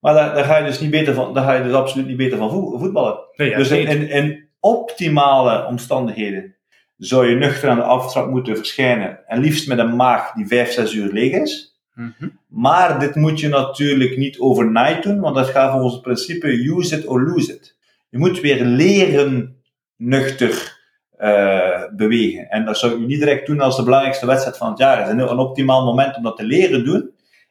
Maar 0.01 0.15
daar, 0.15 0.35
daar 0.35 0.45
ga 0.45 0.57
je 0.59 0.65
dus 0.65 0.81
niet 0.81 0.91
beter 0.91 1.15
van, 1.15 1.35
daar 1.35 1.45
ga 1.45 1.53
je 1.53 1.63
dus 1.63 1.73
absoluut 1.73 2.07
niet 2.07 2.17
beter 2.17 2.39
van 2.39 2.51
vo- 2.51 2.79
voetballen. 2.79 3.19
Nee, 3.37 3.51
ja, 3.51 3.57
dus 3.57 3.71
in, 3.71 4.09
in 4.09 4.49
optimale 4.61 5.67
omstandigheden 5.67 6.57
zou 6.97 7.27
je 7.29 7.35
nuchter 7.35 7.69
aan 7.69 7.77
de 7.77 7.83
aftrap 7.83 8.31
moeten 8.31 8.57
verschijnen. 8.57 9.27
En 9.27 9.41
liefst 9.41 9.69
met 9.69 9.79
een 9.79 9.97
maag 9.97 10.33
die 10.33 10.47
5, 10.47 10.73
6 10.73 10.95
uur 10.95 11.13
leeg 11.13 11.33
is. 11.33 11.81
Mhm. 11.95 12.29
Maar 12.49 13.01
dit 13.01 13.15
moet 13.15 13.41
je 13.41 13.49
natuurlijk 13.49 14.17
niet 14.17 14.39
overnight 14.39 15.03
doen, 15.03 15.21
want 15.21 15.35
dat 15.35 15.49
gaat 15.49 15.73
volgens 15.73 15.93
het 15.93 16.03
principe 16.03 16.49
use 16.49 16.99
it 16.99 17.07
or 17.07 17.23
lose 17.23 17.53
it. 17.53 17.77
Je 18.09 18.19
moet 18.19 18.41
weer 18.41 18.65
leren 18.65 19.57
nuchter 19.97 20.81
eh, 21.17 21.83
bewegen. 21.97 22.51
En 22.51 22.65
dat 22.65 22.79
zou 22.79 22.93
ik 22.93 23.07
niet 23.07 23.19
direct 23.19 23.47
doen 23.47 23.61
als 23.61 23.77
de 23.77 23.83
belangrijkste 23.83 24.27
wedstrijd 24.27 24.57
van 24.57 24.69
het 24.69 24.79
jaar 24.79 25.03
is. 25.03 25.09
En 25.09 25.19
een 25.19 25.39
optimaal 25.39 25.85
moment 25.85 26.17
om 26.17 26.23
dat 26.23 26.37
te 26.37 26.45
leren 26.45 26.85
doen, 26.85 27.11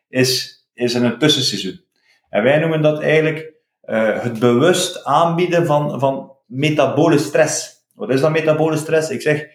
is, 0.10 0.62
is 0.74 0.93
in 0.93 1.03
een 1.03 1.17
tussenseizoen. 1.17 1.81
En 2.29 2.43
wij 2.43 2.60
noemen 2.60 2.81
dat 2.81 3.01
eigenlijk 3.01 3.53
eh, 3.81 4.21
het 4.21 4.39
bewust 4.39 5.03
aanbieden 5.03 5.65
van, 5.65 6.00
van 6.00 6.31
metabole 6.45 7.17
stress. 7.17 7.80
Wat 8.01 8.10
is 8.10 8.22
dan 8.22 8.31
metabole 8.31 8.77
stress? 8.77 9.10
Ik 9.10 9.22
zeg, 9.22 9.46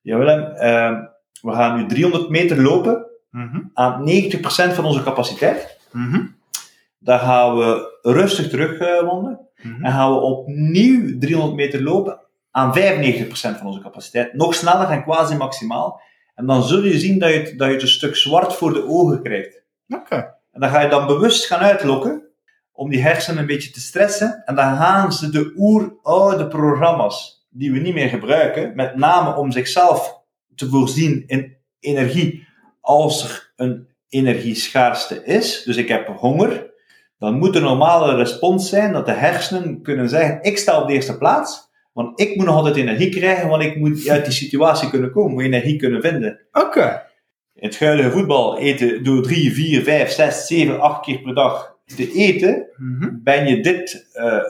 ja 0.00 0.18
Willem, 0.18 0.42
eh, 0.44 0.98
we 1.42 1.52
gaan 1.52 1.76
nu 1.76 1.86
300 1.86 2.28
meter 2.28 2.62
lopen 2.62 3.06
Mhm. 3.30 3.60
aan 3.74 4.04
90% 4.04 4.72
van 4.72 4.84
onze 4.84 5.02
capaciteit. 5.02 5.78
Mhm. 5.92 6.26
Daar 6.98 7.18
gaan 7.18 7.56
we 7.58 7.98
rustig 8.02 8.48
terug 8.48 8.78
eh. 8.78 9.02
Mhm. 9.02 9.84
En 9.84 9.92
gaan 9.92 10.10
we 10.12 10.20
opnieuw 10.20 11.18
300 11.18 11.56
meter 11.56 11.82
lopen 11.82 12.20
aan 12.50 12.72
95% 12.72 13.56
van 13.56 13.66
onze 13.66 13.80
capaciteit. 13.80 14.32
Nog 14.34 14.54
sneller 14.54 14.88
en 14.88 15.02
quasi 15.02 15.36
maximaal. 15.36 16.00
En 16.34 16.46
dan 16.46 16.62
zul 16.62 16.82
je 16.84 16.98
zien 16.98 17.18
dat 17.18 17.30
je, 17.30 17.36
het, 17.38 17.58
dat 17.58 17.66
je 17.68 17.72
het 17.72 17.82
een 17.82 17.88
stuk 17.88 18.16
zwart 18.16 18.54
voor 18.54 18.72
de 18.72 18.88
ogen 18.88 19.22
krijgt. 19.22 19.62
Oké. 19.88 20.14
En 20.52 20.60
dan 20.60 20.70
ga 20.70 20.80
je 20.80 20.88
dan 20.88 21.06
bewust 21.06 21.46
gaan 21.46 21.60
uitlokken 21.60 22.22
om 22.72 22.90
die 22.90 23.02
hersenen 23.02 23.40
een 23.40 23.46
beetje 23.46 23.70
te 23.70 23.80
stressen. 23.80 24.42
En 24.44 24.54
dan 24.54 24.76
gaan 24.76 25.12
ze 25.12 25.30
de 25.30 25.52
oeroude 25.56 26.48
programma's 26.48 27.41
die 27.52 27.72
we 27.72 27.78
niet 27.78 27.94
meer 27.94 28.08
gebruiken, 28.08 28.72
met 28.74 28.96
name 28.96 29.36
om 29.36 29.50
zichzelf 29.52 30.20
te 30.54 30.68
voorzien 30.68 31.24
in 31.26 31.56
energie 31.80 32.46
als 32.80 33.24
er 33.24 33.52
een 33.56 33.88
energieschaarste 34.08 35.24
is. 35.24 35.62
Dus 35.64 35.76
ik 35.76 35.88
heb 35.88 36.06
honger. 36.06 36.70
Dan 37.18 37.38
moet 37.38 37.52
de 37.52 37.60
normale 37.60 38.14
respons 38.16 38.68
zijn 38.68 38.92
dat 38.92 39.06
de 39.06 39.12
hersenen 39.12 39.82
kunnen 39.82 40.08
zeggen: 40.08 40.38
Ik 40.42 40.58
sta 40.58 40.80
op 40.80 40.86
de 40.88 40.94
eerste 40.94 41.18
plaats. 41.18 41.70
Want 41.92 42.20
ik 42.20 42.36
moet 42.36 42.46
nog 42.46 42.54
altijd 42.56 42.76
energie 42.76 43.08
krijgen, 43.08 43.48
want 43.48 43.62
ik 43.62 43.76
moet 43.76 44.08
uit 44.08 44.24
die 44.24 44.34
situatie 44.34 44.90
kunnen 44.90 45.10
komen, 45.10 45.32
moet 45.32 45.42
energie 45.42 45.76
kunnen 45.76 46.00
vinden. 46.02 46.40
Oké. 46.52 47.02
In 47.54 47.68
het 47.68 47.78
huidige 47.78 48.10
voetbal 48.10 48.58
eten 48.58 49.04
door 49.04 49.22
3, 49.22 49.52
4, 49.52 49.82
5, 49.82 50.10
6, 50.10 50.46
7, 50.46 50.80
8 50.80 51.04
keer 51.04 51.20
per 51.20 51.34
dag 51.34 51.76
te 51.96 52.12
eten, 52.12 52.66
Mhm. 52.76 53.08
ben 53.22 53.46
je 53.46 53.62
dit, 53.62 54.08
eh, 54.12 54.26
eh, 54.26 54.42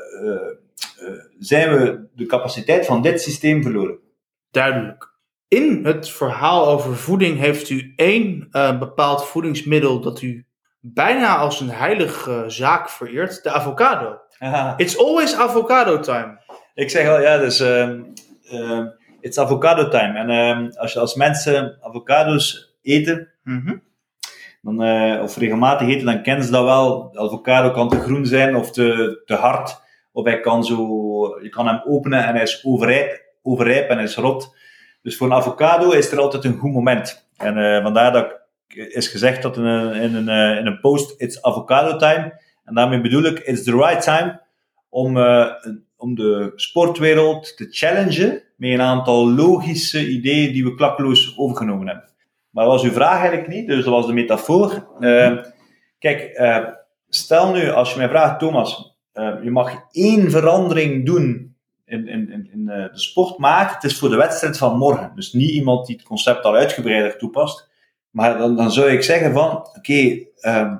zijn 1.38 1.78
we 1.78 2.08
de 2.14 2.26
capaciteit 2.26 2.86
van 2.86 3.02
dit 3.02 3.22
systeem 3.22 3.62
verloren. 3.62 3.98
Duidelijk. 4.50 5.10
In 5.48 5.84
het 5.84 6.10
verhaal 6.10 6.66
over 6.66 6.96
voeding 6.96 7.38
heeft 7.38 7.70
u 7.70 7.92
één 7.96 8.48
uh, 8.52 8.78
bepaald 8.78 9.24
voedingsmiddel 9.26 10.00
dat 10.00 10.22
u 10.22 10.46
bijna 10.80 11.36
als 11.36 11.60
een 11.60 11.70
heilige 11.70 12.44
zaak 12.46 12.88
vereert, 12.90 13.42
de 13.42 13.50
avocado. 13.50 14.18
Aha. 14.38 14.74
It's 14.76 14.98
always 14.98 15.34
avocado 15.34 16.00
time. 16.00 16.40
Ik 16.74 16.90
zeg 16.90 17.08
al, 17.08 17.20
ja, 17.20 17.38
dus 17.38 17.60
uh, 17.60 17.90
uh, 18.52 18.86
it's 19.20 19.38
avocado 19.38 19.88
time. 19.88 20.18
En 20.18 20.30
uh, 20.30 20.76
als, 20.80 20.92
je, 20.92 20.98
als 20.98 21.14
mensen 21.14 21.78
avocados 21.80 22.74
eten, 22.82 23.30
Mhm. 23.44 23.76
dan, 24.62 24.82
eh, 24.82 25.22
of 25.22 25.36
regelmatig 25.36 25.88
eten, 25.88 26.06
dan 26.06 26.22
kennen 26.22 26.44
ze 26.44 26.50
dat 26.50 26.64
wel. 26.64 27.10
De 27.12 27.18
avocado 27.18 27.70
kan 27.70 27.88
te 27.88 28.00
groen 28.00 28.26
zijn 28.26 28.56
of 28.56 28.70
te, 28.72 29.22
te 29.24 29.34
hard. 29.34 29.80
Of 30.12 30.24
hij 30.24 30.40
kan 30.40 30.64
zo, 30.64 30.76
je 31.42 31.48
kan 31.48 31.66
hem 31.66 31.82
openen 31.86 32.24
en 32.24 32.34
hij 32.34 32.42
is 32.42 32.64
overrijp, 32.64 33.24
overrijp 33.42 33.88
en 33.88 33.96
hij 33.96 34.04
is 34.04 34.16
rot. 34.16 34.54
Dus 35.02 35.16
voor 35.16 35.26
een 35.26 35.32
avocado 35.32 35.90
is 35.90 36.12
er 36.12 36.20
altijd 36.20 36.44
een 36.44 36.58
goed 36.58 36.72
moment. 36.72 37.28
En 37.36 37.56
eh, 37.56 37.82
vandaar 37.82 38.12
dat 38.12 38.40
is 38.74 39.08
gezegd 39.08 39.42
dat 39.42 39.56
in 39.56 39.64
een, 39.64 39.94
in 39.94 40.14
een, 40.14 40.28
eh, 40.28 40.58
in 40.58 40.66
een 40.66 40.80
post, 40.80 41.20
it's 41.20 41.42
avocado 41.42 41.96
time. 41.96 42.40
En 42.64 42.74
daarmee 42.74 43.00
bedoel 43.00 43.24
ik, 43.24 43.38
it's 43.38 43.62
the 43.62 43.76
right 43.76 44.02
time 44.02 44.40
om, 44.88 45.16
eh, 45.16 45.46
om 45.96 46.14
de 46.14 46.52
sportwereld 46.56 47.56
te 47.56 47.66
challengen 47.70 48.42
met 48.56 48.70
een 48.70 48.80
aantal 48.80 49.30
logische 49.30 50.08
ideeën 50.08 50.52
die 50.52 50.64
we 50.64 50.74
klakkeloos 50.74 51.34
overgenomen 51.38 51.86
hebben. 51.86 52.10
Maar 52.50 52.64
dat 52.64 52.72
was 52.72 52.82
uw 52.82 52.92
vraag 52.92 53.18
eigenlijk 53.18 53.48
niet, 53.48 53.66
dus 53.66 53.84
dat 53.84 53.94
was 53.94 54.06
de 54.06 54.12
metafoor. 54.12 54.88
Kijk, 55.98 56.40
stel 57.08 57.52
nu, 57.52 57.70
als 57.70 57.92
je 57.92 57.98
mij 57.98 58.08
vraagt, 58.08 58.38
Thomas, 58.38 58.91
je 59.42 59.50
mag 59.50 59.84
één 59.90 60.30
verandering 60.30 61.06
doen 61.06 61.52
in, 61.92 62.08
in, 62.08 62.48
in, 62.52 62.68
eh, 62.68 62.92
de 62.92 62.98
sport, 62.98 63.38
maar 63.38 63.74
het 63.74 63.84
is 63.84 63.98
voor 63.98 64.08
de 64.08 64.16
wedstrijd 64.16 64.58
van 64.58 64.78
morgen. 64.78 65.12
Dus 65.14 65.32
niet 65.32 65.50
iemand 65.50 65.86
die 65.86 65.96
het 65.96 66.04
concept 66.04 66.44
al 66.44 66.54
uitgebreider 66.54 67.18
toepast. 67.18 67.70
Maar 68.10 68.38
dan, 68.38 68.56
dan 68.56 68.72
zou 68.72 68.90
ik 68.90 69.02
zeggen 69.02 69.32
van, 69.32 69.50
oké, 69.76 70.24
ehm, 70.40 70.76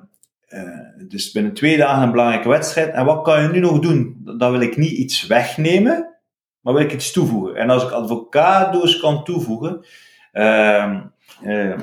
eh, 0.48 0.62
het 0.98 1.12
is 1.12 1.32
binnen 1.32 1.52
twee 1.52 1.76
dagen 1.76 2.02
een 2.02 2.10
belangrijke 2.10 2.48
wedstrijd. 2.48 2.92
En 2.92 3.04
wat 3.04 3.22
kan 3.22 3.42
je 3.42 3.48
nu 3.48 3.58
nog 3.58 3.78
doen? 3.78 4.16
Dan 4.38 4.50
wil 4.50 4.60
ik 4.60 4.76
niet 4.76 4.92
iets 4.92 5.26
wegnemen, 5.26 6.16
maar 6.60 6.74
wil 6.74 6.82
ik 6.82 6.92
iets 6.92 7.12
toevoegen. 7.12 7.56
En 7.56 7.70
als 7.70 7.82
ik 7.82 7.92
avocado's 7.92 9.00
kan 9.00 9.24
toevoegen, 9.24 9.84
ehm, 10.32 11.00
eh, 11.42 11.78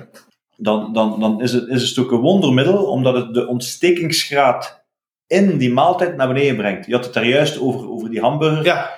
dan, 0.56 0.94
dan, 0.94 1.20
dan 1.20 1.42
is, 1.42 1.54
het, 1.54 1.68
is 1.68 1.90
het 1.90 2.06
ook 2.06 2.12
een 2.12 2.20
wondermiddel, 2.20 2.86
omdat 2.86 3.16
het 3.16 3.34
de 3.34 3.48
ontstekingsgraad 3.48 4.79
in 5.30 5.58
die 5.58 5.74
maaltijd 5.74 6.16
naar 6.16 6.28
beneden 6.28 6.56
brengt. 6.56 6.86
Je 6.86 6.94
had 6.94 7.04
het 7.06 7.14
daar 7.14 7.26
juist 7.26 7.60
over, 7.60 7.90
over 7.92 8.10
die 8.10 8.22
hamburger. 8.22 8.64
Ja, 8.66 8.98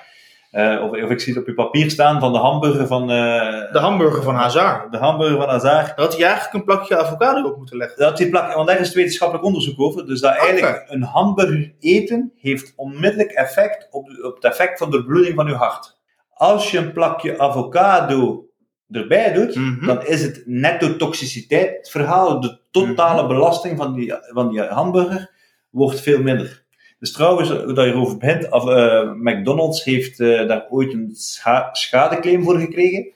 Eh, 0.52 0.82
of, 0.82 0.90
of 1.02 1.10
ik 1.10 1.20
zie 1.20 1.32
het 1.32 1.42
op 1.42 1.48
je 1.48 1.54
papier 1.54 1.90
staan 1.90 2.20
van 2.20 2.32
de 2.32 2.38
hamburger 2.38 2.86
van... 2.86 3.02
eh, 3.10 3.72
de 3.72 3.78
hamburger 3.78 4.22
van 4.22 4.34
Hazard. 4.34 4.92
de 4.92 4.98
hamburger 4.98 5.36
van 5.36 5.48
Hazard. 5.48 5.86
Daar 5.86 6.06
had 6.06 6.16
hij 6.16 6.24
eigenlijk 6.24 6.54
een 6.54 6.64
plakje 6.64 6.98
avocado 6.98 7.48
op 7.48 7.56
moeten 7.56 7.76
leggen. 7.76 7.98
Dat 7.98 8.16
die 8.16 8.28
plak, 8.28 8.54
want 8.54 8.68
daar 8.68 8.80
is 8.80 8.94
wetenschappelijk 8.94 9.46
onderzoek 9.46 9.80
over. 9.80 10.06
Dus 10.06 10.20
dat 10.20 10.36
eigenlijk 10.36 10.84
een 10.88 11.02
hamburger 11.02 11.74
eten 11.80 12.32
heeft 12.36 12.72
onmiddellijk 12.76 13.30
effect 13.30 13.88
op, 13.90 14.08
op 14.22 14.34
het 14.34 14.44
effect 14.44 14.78
van 14.78 14.90
de 14.90 15.04
bloeding 15.04 15.34
van 15.34 15.46
je 15.46 15.54
hart. 15.54 15.98
Als 16.34 16.70
je 16.70 16.78
een 16.78 16.92
plakje 16.92 17.38
avocado 17.38 18.46
erbij 18.90 19.32
doet, 19.32 19.54
Mhm. 19.54 19.86
dan 19.86 20.06
is 20.06 20.22
het 20.22 20.42
netto 20.46 20.96
toxiciteit. 20.96 21.76
Het 21.76 21.90
verhaal, 21.90 22.40
de 22.40 22.58
totale 22.70 23.26
belasting 23.26 23.78
van 23.78 23.92
die, 23.94 24.14
van 24.32 24.48
die 24.50 24.60
hamburger, 24.62 25.30
wordt 25.72 26.00
veel 26.00 26.22
minder. 26.22 26.60
Dus 26.98 27.12
trouwens, 27.12 27.48
hoe 27.50 27.72
dat 27.72 27.84
je 27.84 27.90
erover 27.90 28.18
begint, 28.18 28.50
af, 28.50 28.68
eh, 28.68 29.12
McDonald's 29.14 29.84
heeft 29.84 30.20
eh, 30.20 30.46
daar 30.48 30.66
ooit 30.70 30.92
een 30.92 31.10
scha 31.14 31.68
schadeclaim 31.72 32.42
voor 32.44 32.58
gekregen. 32.58 33.06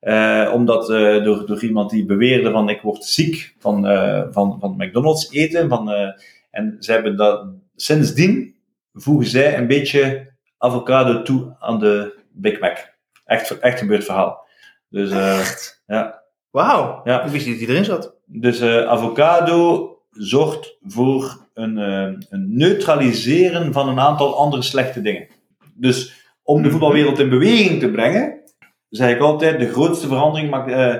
Eh, 0.00 0.50
omdat 0.54 0.90
eh, 0.90 1.24
door, 1.24 1.46
door 1.46 1.62
iemand 1.62 1.90
die 1.90 2.04
beweerde 2.04 2.50
van 2.50 2.68
ik 2.68 2.80
word 2.80 3.04
ziek 3.04 3.54
van, 3.58 3.86
eh, 3.86 4.22
van, 4.30 4.56
van 4.60 4.74
McDonald's 4.76 5.30
eten. 5.32 5.68
Van, 5.68 5.90
eh, 5.92 6.08
en 6.50 6.76
ze 6.80 6.92
hebben 6.92 7.16
dat, 7.16 7.46
sindsdien 7.76 8.54
voegen 8.94 9.26
zij 9.26 9.58
een 9.58 9.66
beetje 9.66 10.30
avocado 10.58 11.22
toe 11.22 11.56
aan 11.58 11.78
de 11.78 12.20
Big 12.32 12.60
Mac. 12.60 12.76
Echt, 13.24 13.58
echt 13.58 13.78
gebeurd 13.78 14.04
verhaal. 14.04 14.46
Dus, 14.88 15.10
eh, 15.10 15.46
ja. 15.86 16.22
Wauw, 16.50 17.00
Ja. 17.04 17.22
ik 17.24 17.30
wist 17.30 17.46
niet 17.46 17.58
dat 17.58 17.64
hij 17.66 17.74
erin 17.74 17.84
zat. 17.86 18.14
Dus 18.26 18.60
eh, 18.60 18.84
avocado 18.86 19.86
zorgt 20.12 20.76
voor 20.82 21.46
een, 21.54 21.78
eh, 21.78 22.12
een 22.28 22.56
neutraliseren 22.56 23.72
van 23.72 23.88
een 23.88 24.00
aantal 24.00 24.36
andere 24.36 24.62
slechte 24.62 25.00
dingen. 25.02 25.26
Dus 25.74 26.26
om 26.42 26.56
de 26.56 26.62
Mhm. 26.62 26.70
voetbalwereld 26.70 27.18
in 27.18 27.28
beweging 27.28 27.80
te 27.80 27.90
brengen, 27.90 28.40
zeg 28.88 29.14
ik 29.14 29.20
altijd, 29.20 29.58
de 29.58 29.70
grootste 29.72 30.06
verandering 30.06 30.50
maakt, 30.50 30.70
eh, 30.70 30.96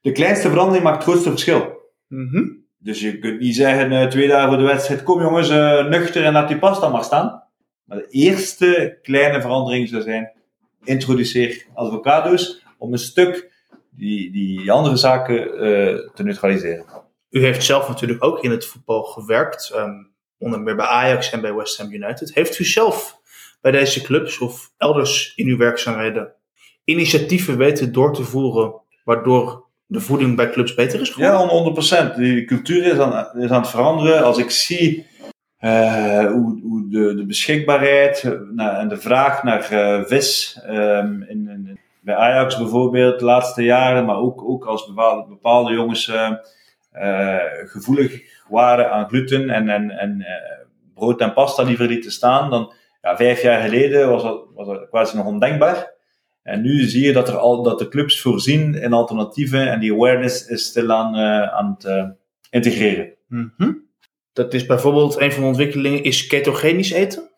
de 0.00 0.12
kleinste 0.12 0.48
verandering 0.48 0.84
maakt 0.84 0.96
het 0.96 1.04
grootste 1.04 1.30
verschil. 1.30 1.78
Mhm. 2.08 2.44
Dus 2.78 3.00
je 3.00 3.18
kunt 3.18 3.40
niet 3.40 3.56
zeggen, 3.56 3.92
eh, 3.92 4.06
twee 4.06 4.28
dagen 4.28 4.48
voor 4.48 4.58
de 4.58 4.64
wedstrijd, 4.64 5.02
kom 5.02 5.20
jongens, 5.20 5.48
nuchter 5.88 6.24
en 6.24 6.32
laat 6.32 6.48
die 6.48 6.58
pasta 6.58 6.88
maar 6.88 7.04
staan. 7.04 7.42
Maar 7.84 7.98
de 7.98 8.08
eerste 8.10 8.98
kleine 9.02 9.40
verandering 9.40 9.88
zou 9.88 10.02
zijn, 10.02 10.32
introduceer 10.84 11.66
avocado's 11.74 12.62
om 12.78 12.92
een 12.92 12.98
stuk 12.98 13.52
die, 13.90 14.32
die 14.32 14.72
andere 14.72 14.96
zaken 14.96 15.44
te 16.14 16.22
neutraliseren. 16.22 16.84
U 17.34 17.40
heeft 17.44 17.64
zelf 17.64 17.88
natuurlijk 17.88 18.24
ook 18.24 18.42
in 18.44 18.50
het 18.50 18.66
voetbal 18.66 19.02
gewerkt, 19.02 19.70
ehm, 19.74 19.90
onder 20.38 20.60
meer 20.60 20.76
bij 20.76 20.86
Ajax 20.86 21.30
en 21.30 21.40
bij 21.40 21.54
West 21.54 21.78
Ham 21.78 21.92
United. 21.92 22.34
Heeft 22.34 22.58
u 22.58 22.64
zelf 22.64 23.20
bij 23.60 23.72
deze 23.72 24.02
clubs 24.02 24.38
of 24.38 24.70
elders 24.76 25.32
in 25.36 25.46
uw 25.46 25.56
werkzaamheden 25.56 26.32
initiatieven 26.84 27.56
weten 27.56 27.92
door 27.92 28.14
te 28.14 28.22
voeren, 28.24 28.74
waardoor 29.04 29.64
de 29.86 30.00
voeding 30.00 30.36
bij 30.36 30.50
clubs 30.50 30.74
beter 30.74 31.00
is 31.00 31.10
geworden? 31.10 31.40
Ja, 31.40 31.46
100%. 32.12 32.16
Die 32.16 32.44
cultuur 32.44 32.84
is 32.84 32.98
aan, 32.98 33.42
is 33.42 33.50
aan 33.50 33.60
het 33.60 33.70
veranderen. 33.70 34.24
Als 34.24 34.38
ik 34.38 34.50
zie 34.50 35.06
eh, 35.56 36.26
hoe, 36.26 36.60
hoe 36.62 36.86
de, 36.88 37.14
de 37.14 37.26
beschikbaarheid 37.26 38.22
eh, 38.56 38.78
en 38.78 38.88
de 38.88 38.96
vraag 38.98 39.42
naar 39.42 39.70
eh, 39.70 40.04
vis 40.04 40.58
ehm, 40.66 41.22
in, 41.22 41.48
in- 41.48 41.78
bij 42.00 42.14
Ajax 42.14 42.58
bijvoorbeeld 42.58 43.18
de 43.18 43.24
laatste 43.24 43.62
jaren, 43.62 44.04
maar 44.04 44.16
ook, 44.16 44.42
ook 44.42 44.64
als 44.64 44.92
bepaalde, 45.28 45.72
jongens 45.72 46.12
gevoelig 47.66 48.22
waren 48.48 48.90
aan 48.90 49.08
gluten 49.08 49.50
en, 49.50 49.68
en, 49.68 49.90
en 49.90 50.20
eh, 50.20 50.66
brood 50.94 51.20
en 51.20 51.32
pasta 51.32 51.62
liever 51.62 51.86
lieten 51.86 52.12
staan, 52.12 52.50
dan 52.50 52.72
ja, 53.02 53.16
vijf 53.16 53.42
jaar 53.42 53.60
geleden 53.60 54.08
was 54.08 54.22
dat, 54.22 54.46
was 54.54 54.66
dat 54.66 54.88
quasi 54.88 55.16
nog 55.16 55.26
ondenkbaar. 55.26 55.92
En 56.42 56.62
nu 56.62 56.82
zie 56.82 57.06
je 57.06 57.12
dat, 57.12 57.28
er 57.28 57.36
al, 57.36 57.62
dat 57.62 57.78
de 57.78 57.88
clubs 57.88 58.20
voorzien 58.20 58.74
in 58.74 58.92
alternatieven 58.92 59.70
en 59.70 59.80
die 59.80 59.92
awareness 59.92 60.46
is 60.46 60.64
stilaan 60.64 61.14
eh 61.14 61.54
aan 61.54 61.74
het 61.74 61.84
eh, 61.84 62.08
integreren. 62.50 63.12
Mhm. 63.28 63.72
Dat 64.32 64.54
is 64.54 64.66
bijvoorbeeld 64.66 65.20
een 65.20 65.32
van 65.32 65.42
de 65.42 65.48
ontwikkelingen, 65.48 66.02
is 66.02 66.26
ketogenisch 66.26 66.90
eten. 66.90 67.30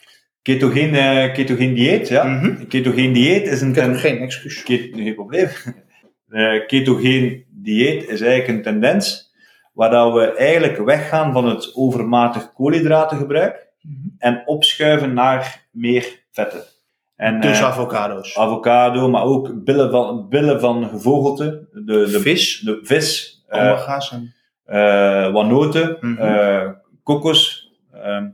Ketogeen, 0.43 0.95
eh, 0.95 1.33
ketogeen 1.33 1.75
dieet, 1.75 2.09
ja. 2.09 2.25
Mhm. 2.25 2.67
Ketogeen 2.67 3.13
dieet 3.13 3.47
is 3.47 3.61
een... 3.61 3.73
Ketogeen, 3.73 4.19
excuus. 4.19 4.63
Ket- 4.63 4.91
geen 4.95 5.15
probleem. 5.15 5.49
Eh, 6.27 6.67
ketogeen 6.67 7.45
dieet 7.51 8.09
is 8.09 8.21
eigenlijk 8.21 8.49
een 8.49 8.63
tendens 8.63 9.26
waar 9.77 9.91
dat 9.91 10.13
we 10.13 10.33
eigenlijk 10.33 10.77
weggaan 10.85 11.33
van 11.33 11.49
het 11.49 11.71
overmatig 11.75 12.53
koolhydratengebruik 12.53 13.67
en 14.19 14.43
opschuiven 14.47 15.13
naar 15.15 15.67
meer 15.71 16.23
vetten. 16.31 16.63
En, 17.17 17.41
Dus 17.41 17.59
eh, 17.59 17.65
avocado's. 17.65 18.37
avocado, 18.39 19.09
maar 19.09 19.23
ook 19.25 19.65
billen 19.65 19.91
van, 19.91 20.29
billen 20.29 20.61
van 20.61 20.89
gevogelte, 20.89 21.69
de, 21.73 21.83
de, 21.83 22.21
Vis, 22.21 22.61
de 22.61 22.81
vis, 22.83 23.43
eh, 23.49 23.61
omega-3's 23.61 24.13
en... 24.13 24.35
eh, 24.65 25.33
wat 25.33 25.47
noten, 25.47 25.97
Mhm. 26.01 26.23
eh, 26.23 26.69
kokos. 27.03 27.71
ehm, 27.93 28.29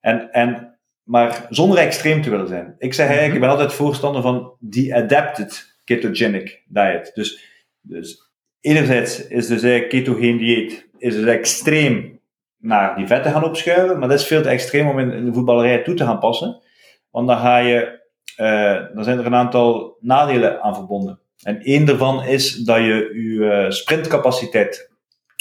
en, 0.00 0.32
en, 0.32 0.78
maar 1.02 1.46
zonder 1.50 1.78
extreem 1.78 2.22
te 2.22 2.30
willen 2.30 2.48
zijn. 2.48 2.74
Ik 2.78 2.94
zeg 2.94 3.06
eigenlijk, 3.06 3.34
ik 3.34 3.40
ben 3.40 3.50
altijd 3.50 3.72
voorstander 3.72 4.22
van 4.22 4.52
die 4.60 4.94
adapted 4.94 5.76
ketogenic 5.84 6.62
diet. 6.68 7.10
Dus, 7.14 7.44
dus 7.80 8.21
enerzijds 8.62 9.26
is 9.28 9.46
dus 9.46 9.62
eigenlijk 9.62 9.88
ketogeen 9.88 10.38
dieet 10.38 10.90
is 10.98 11.14
dus 11.14 11.26
extreem 11.26 12.20
naar 12.58 12.96
die 12.96 13.06
vetten 13.06 13.32
gaan 13.32 13.44
opschuiven, 13.44 13.98
maar 13.98 14.08
dat 14.08 14.18
is 14.18 14.26
veel 14.26 14.42
te 14.42 14.48
extreem 14.48 14.88
om 14.88 14.98
in, 14.98 15.24
de 15.24 15.32
voetballerij 15.32 15.82
toe 15.82 15.94
te 15.94 16.04
gaan 16.04 16.18
passen. 16.18 16.62
Want 17.10 17.28
dan 17.28 17.38
ga 17.38 17.56
je, 17.56 18.00
eh, 18.36 18.94
dan 18.94 19.04
zijn 19.04 19.18
er 19.18 19.26
een 19.26 19.34
aantal 19.34 19.96
nadelen 20.00 20.62
aan 20.62 20.74
verbonden. 20.74 21.18
En 21.42 21.60
één 21.60 21.84
daarvan 21.84 22.24
is 22.24 22.54
dat 22.56 22.76
je 22.76 23.10
je 23.14 23.50
eh, 23.50 23.70
sprintcapaciteit 23.70 24.90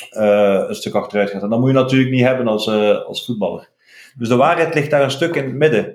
eh, 0.10 0.64
een 0.68 0.76
stuk 0.76 0.94
achteruit 0.94 1.30
gaat. 1.30 1.44
En 1.44 1.50
dat 1.50 1.60
moet 1.60 1.70
je 1.70 1.76
natuurlijk 1.76 2.12
niet 2.12 2.26
hebben 2.26 2.48
als, 2.48 2.68
als 3.06 3.26
voetballer. 3.26 3.70
Dus 4.18 4.28
de 4.28 4.36
waarheid 4.36 4.74
ligt 4.74 4.90
daar 4.90 5.04
een 5.04 5.12
stuk 5.12 5.36
in 5.36 5.44
het 5.44 5.54
midden. 5.54 5.86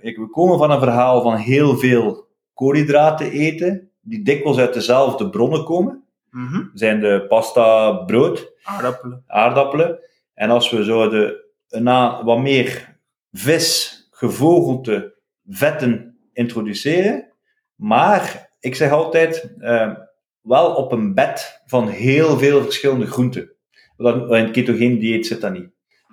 Ik, 0.00 0.16
we 0.16 0.28
komen 0.30 0.58
van 0.58 0.70
een 0.70 0.78
verhaal 0.80 1.22
van 1.22 1.36
heel 1.36 1.76
veel 1.76 2.26
koolhydraten 2.54 3.30
eten, 3.30 3.89
die 4.00 4.22
dikwijls 4.22 4.58
uit 4.58 4.74
dezelfde 4.74 5.30
bronnen 5.30 5.64
komen. 5.64 6.04
Mhm. 6.30 6.62
Zijn 6.74 7.00
de 7.00 7.24
pasta, 7.28 7.92
brood, 7.92 8.52
Aardappelen. 8.62 9.24
aardappelen. 9.26 9.98
En 10.34 10.50
als 10.50 10.70
we 10.70 10.84
zouden 10.84 11.36
een 11.68 11.88
a- 11.88 12.24
wat 12.24 12.38
meer 12.38 12.96
vis, 13.32 13.98
gevogelte, 14.10 15.14
vetten 15.48 16.18
introduceren, 16.32 17.32
maar 17.74 18.50
ik 18.60 18.74
zeg 18.74 18.90
altijd, 18.90 19.54
uh, 19.58 19.92
wel 20.40 20.74
op 20.74 20.92
een 20.92 21.14
bed 21.14 21.62
van 21.66 21.88
heel 21.88 22.38
veel 22.38 22.62
verschillende 22.62 23.06
groenten. 23.06 23.50
Want 23.96 24.30
in 24.30 24.42
het 24.42 24.50
ketogene 24.50 24.98
dieet 24.98 25.26
zit 25.26 25.40
dat 25.40 25.52
niet. 25.52 25.68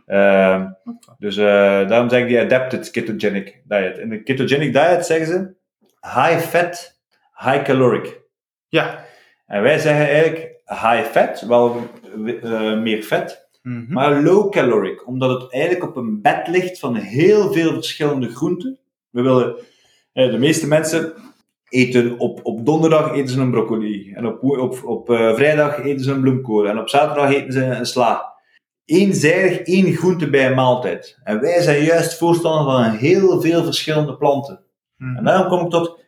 Uh, 0.08 0.66
dus 1.18 1.38
uh, 1.38 1.46
daarom 1.88 2.10
zeg 2.10 2.22
ik 2.22 2.28
die 2.28 2.40
adapted 2.40 2.92
ketogenic 2.92 3.62
diet. 3.66 3.98
In 3.98 4.10
de 4.10 4.24
ketogenic 4.24 4.74
diet 4.74 5.06
zeggen 5.06 5.28
ze 5.28 5.56
high 6.02 6.40
fat, 6.40 6.97
high 7.38 7.62
caloric. 7.62 8.22
Ja. 8.68 9.06
En 9.46 9.62
wij 9.62 9.80
zeggen 9.80 10.08
eigenlijk 10.08 10.62
high 10.66 11.04
fat, 11.04 11.42
wel 11.42 11.90
uh, 12.16 12.80
meer 12.80 13.04
vet, 13.04 13.50
mm 13.62 13.86
-hmm. 13.86 13.94
maar 13.94 14.22
low 14.22 14.52
caloric, 14.52 15.08
omdat 15.08 15.42
het 15.42 15.54
eigenlijk 15.54 15.84
op 15.84 15.96
een 15.96 16.22
bed 16.22 16.48
ligt 16.48 16.80
van 16.80 16.96
heel 16.96 17.54
veel 17.54 17.74
verschillende 17.74 18.30
groenten. 18.30 18.80
We 19.10 19.22
willen, 19.22 19.56
de 20.14 20.38
meeste 20.38 20.68
mensen 20.68 21.14
eten 21.70 22.20
op, 22.20 22.40
op 22.44 22.66
donderdag 22.66 23.12
eten 23.12 23.30
ze 23.30 23.40
een 23.40 23.52
broccoli, 23.52 24.14
en 24.14 24.26
op, 24.26 24.44
op, 24.44 24.84
op 24.84 25.10
uh, 25.10 25.34
vrijdag 25.34 25.84
eten 25.84 26.04
ze 26.04 26.12
een 26.12 26.22
bloemkool, 26.22 26.68
en 26.68 26.80
op 26.80 26.90
zaterdag 26.90 27.34
eten 27.34 27.54
ze 27.54 27.64
een 27.64 27.86
sla. 27.86 28.36
Eenzijdig 28.86 29.60
één 29.60 29.94
groente 29.94 30.30
bij 30.30 30.48
een 30.48 30.56
maaltijd. 30.56 31.20
En 31.24 31.42
wij 31.42 31.62
zijn 31.62 31.84
juist 31.84 32.18
voorstander 32.18 32.74
van 32.74 32.92
heel 32.92 33.42
veel 33.42 33.64
verschillende 33.64 34.18
planten. 34.18 34.60
Mm 34.98 35.08
-hmm. 35.08 35.18
En 35.18 35.24
daarom 35.24 35.48
kom 35.48 35.66
ik 35.66 35.70
tot 35.70 36.00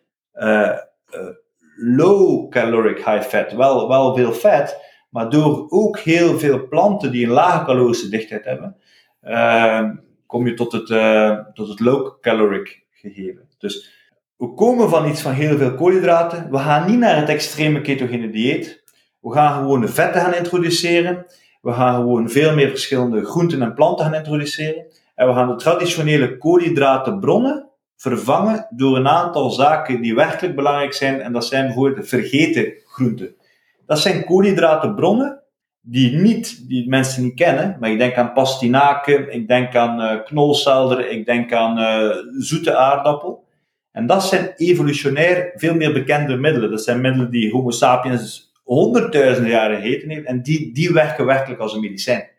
low 1.75 2.49
caloric 2.49 2.97
high 2.97 3.21
fat. 3.21 3.51
Wel, 3.51 3.87
wel 3.87 4.15
veel 4.15 4.33
vet, 4.33 4.77
maar 5.09 5.29
door 5.29 5.65
ook 5.69 5.99
heel 5.99 6.39
veel 6.39 6.67
planten 6.67 7.11
die 7.11 7.25
een 7.25 7.31
lage 7.31 7.65
calorische 7.65 8.09
dichtheid 8.09 8.45
hebben, 8.45 8.75
uh, 9.23 9.89
kom 10.25 10.47
je 10.47 10.53
tot 10.53 10.71
het, 10.71 10.89
uh, 10.89 11.39
tot 11.53 11.67
het 11.67 11.79
low 11.79 12.19
caloric 12.21 12.83
gegeven. 12.91 13.47
Dus 13.57 13.97
we 14.37 14.53
komen 14.53 14.89
van 14.89 15.07
iets 15.07 15.21
van 15.21 15.31
heel 15.31 15.57
veel 15.57 15.75
koolhydraten. 15.75 16.51
We 16.51 16.57
gaan 16.57 16.89
niet 16.89 16.99
naar 16.99 17.17
het 17.17 17.29
extreme 17.29 17.81
ketogene 17.81 18.29
dieet. 18.29 18.83
We 19.19 19.31
gaan 19.31 19.53
gewoon 19.53 19.81
de 19.81 19.87
vetten 19.87 20.21
gaan 20.21 20.33
introduceren. 20.33 21.25
We 21.61 21.71
gaan 21.71 21.95
gewoon 21.95 22.29
veel 22.29 22.55
meer 22.55 22.69
verschillende 22.69 23.25
groenten 23.25 23.61
en 23.61 23.73
planten 23.73 24.05
gaan 24.05 24.13
introduceren. 24.13 24.85
En 25.15 25.27
we 25.27 25.33
gaan 25.33 25.47
de 25.47 25.55
traditionele 25.55 26.37
koolhydratenbronnen 26.37 27.68
vervangen 27.99 28.67
door 28.69 28.97
een 28.97 29.07
aantal 29.07 29.49
zaken 29.51 30.01
die 30.01 30.15
werkelijk 30.15 30.55
belangrijk 30.55 30.93
zijn. 30.93 31.21
En 31.21 31.33
dat 31.33 31.45
zijn 31.45 31.65
bijvoorbeeld 31.65 32.07
vergeten 32.07 32.73
groenten. 32.85 33.35
Dat 33.85 33.99
zijn 33.99 34.25
koolhydratenbronnen 34.25 35.41
die, 35.81 36.15
niet, 36.15 36.67
die 36.67 36.89
mensen 36.89 37.23
niet 37.23 37.33
kennen. 37.33 37.77
Maar 37.79 37.91
ik 37.91 37.97
denk 37.97 38.15
aan 38.15 38.33
pastinaken, 38.33 39.33
ik 39.33 39.47
denk 39.47 39.75
aan 39.75 40.01
uh, 40.01 40.23
knolselder, 40.23 41.09
ik 41.09 41.25
denk 41.25 41.53
aan 41.53 41.79
uh, 41.79 42.15
zoete 42.37 42.75
aardappel. 42.75 43.47
En 43.91 44.05
dat 44.05 44.23
zijn 44.23 44.53
evolutionair 44.55 45.51
veel 45.55 45.75
meer 45.75 45.93
bekende 45.93 46.35
middelen. 46.35 46.71
Dat 46.71 46.83
zijn 46.83 47.01
middelen 47.01 47.31
die 47.31 47.51
Homo 47.51 47.69
sapiens 47.69 48.51
honderdduizenden 48.63 49.51
jaren 49.51 49.81
heten 49.81 50.09
heeft. 50.09 50.25
En 50.25 50.41
die, 50.41 50.73
die 50.73 50.93
werken 50.93 51.25
werkelijk 51.25 51.61
als 51.61 51.73
een 51.73 51.81
medicijn. 51.81 52.29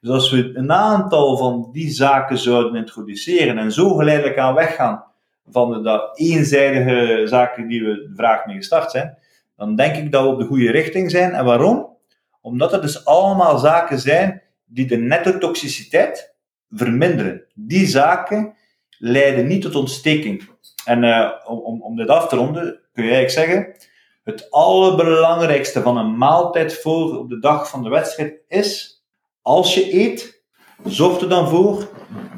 Dus 0.00 0.10
als 0.10 0.30
we 0.30 0.50
een 0.54 0.72
aantal 0.72 1.36
van 1.36 1.68
die 1.72 1.90
zaken 1.90 2.38
zouden 2.38 2.74
introduceren 2.74 3.58
en 3.58 3.72
zo 3.72 3.94
geleidelijk 3.94 4.38
aan 4.38 4.54
weggaan 4.54 5.08
van 5.48 5.82
de, 5.82 6.10
eenzijdige 6.14 7.26
zaken 7.26 7.68
die 7.68 7.84
we 7.84 8.12
vraag 8.16 8.46
mee 8.46 8.56
gestart 8.56 8.90
zijn, 8.90 9.18
dan 9.56 9.76
denk 9.76 9.96
ik 9.96 10.12
dat 10.12 10.22
we 10.22 10.28
op 10.28 10.38
de 10.38 10.46
goede 10.46 10.70
richting 10.70 11.10
zijn. 11.10 11.32
En 11.32 11.44
waarom? 11.44 11.96
Omdat 12.40 12.72
het 12.72 12.82
dus 12.82 13.04
allemaal 13.04 13.58
zaken 13.58 13.98
zijn 13.98 14.42
die 14.64 14.86
de 14.86 14.96
nettotoxiciteit 14.96 16.34
verminderen. 16.70 17.44
Die 17.54 17.86
zaken 17.86 18.54
leiden 18.98 19.46
niet 19.46 19.62
tot 19.62 19.74
ontsteking. 19.74 20.48
En 20.84 21.02
uh, 21.02 21.30
om, 21.44 21.82
om 21.82 21.96
dit 21.96 22.08
af 22.08 22.28
te 22.28 22.36
ronden, 22.36 22.80
kun 22.92 23.04
je 23.04 23.10
eigenlijk 23.14 23.48
zeggen, 23.48 23.88
het 24.24 24.50
allerbelangrijkste 24.50 25.82
van 25.82 25.96
een 25.96 26.16
maaltijd 26.16 26.74
voor 26.74 27.18
op 27.18 27.28
de 27.28 27.38
dag 27.38 27.68
van 27.68 27.82
de 27.82 27.88
wedstrijd 27.88 28.40
is, 28.48 29.02
als 29.42 29.74
je 29.74 29.94
eet, 29.94 30.42
zorg 30.84 31.20
er 31.20 31.28
dan 31.28 31.48
voor 31.48 31.88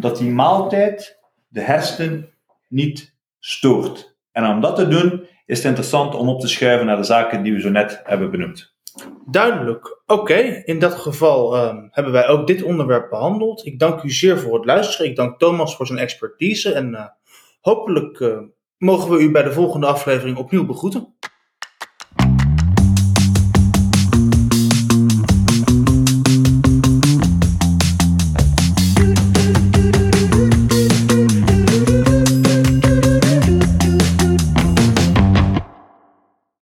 dat 0.00 0.18
die 0.18 0.30
maaltijd 0.30 1.18
de 1.48 1.60
hersenen 1.60 2.31
niet 2.72 3.14
stoort. 3.38 4.16
En 4.32 4.46
om 4.46 4.60
dat 4.60 4.76
te 4.76 4.88
doen, 4.88 5.26
is 5.46 5.56
het 5.56 5.66
interessant 5.66 6.14
om 6.14 6.28
op 6.28 6.40
te 6.40 6.48
schuiven 6.48 6.86
naar 6.86 6.96
de 6.96 7.02
zaken 7.02 7.42
die 7.42 7.52
we 7.52 7.60
zo 7.60 7.68
net 7.68 8.00
hebben 8.04 8.30
benoemd. 8.30 8.74
Duidelijk. 9.26 10.02
Oké, 10.06 10.34
in 10.64 10.78
dat 10.78 10.94
geval 10.94 11.68
um, 11.68 11.88
hebben 11.90 12.12
wij 12.12 12.28
ook 12.28 12.46
dit 12.46 12.62
onderwerp 12.62 13.10
behandeld. 13.10 13.66
Ik 13.66 13.78
dank 13.78 14.02
u 14.02 14.10
zeer 14.10 14.38
voor 14.38 14.54
het 14.54 14.64
luisteren. 14.64 15.10
Ik 15.10 15.16
dank 15.16 15.38
Thomas 15.38 15.76
voor 15.76 15.86
zijn 15.86 15.98
expertise. 15.98 16.72
En 16.72 16.90
uh, 16.90 17.06
hopelijk 17.60 18.18
uh, 18.20 18.38
mogen 18.78 19.10
we 19.10 19.22
u 19.22 19.30
bij 19.30 19.42
de 19.42 19.52
volgende 19.52 19.86
aflevering 19.86 20.36
opnieuw 20.36 20.66
begroeten. 20.66 21.14